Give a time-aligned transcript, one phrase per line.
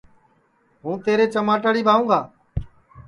[0.83, 2.19] ہوں تیرے چماٹاڑی ٻائوگا